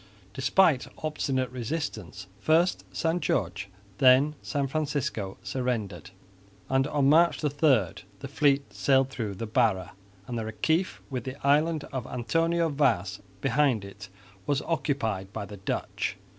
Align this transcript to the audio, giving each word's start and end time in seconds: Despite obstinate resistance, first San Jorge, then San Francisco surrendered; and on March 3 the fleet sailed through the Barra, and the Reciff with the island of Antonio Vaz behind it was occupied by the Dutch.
Despite 0.33 0.87
obstinate 1.03 1.51
resistance, 1.51 2.25
first 2.39 2.85
San 2.91 3.21
Jorge, 3.21 3.67
then 3.99 4.33
San 4.41 4.65
Francisco 4.65 5.37
surrendered; 5.43 6.09
and 6.69 6.87
on 6.87 7.07
March 7.07 7.41
3 7.41 7.49
the 7.51 8.27
fleet 8.27 8.73
sailed 8.73 9.11
through 9.11 9.35
the 9.35 9.45
Barra, 9.45 9.91
and 10.25 10.39
the 10.39 10.43
Reciff 10.45 10.97
with 11.11 11.25
the 11.25 11.37
island 11.45 11.83
of 11.93 12.07
Antonio 12.07 12.67
Vaz 12.69 13.19
behind 13.41 13.85
it 13.85 14.09
was 14.47 14.63
occupied 14.63 15.31
by 15.31 15.45
the 15.45 15.57
Dutch. 15.57 16.17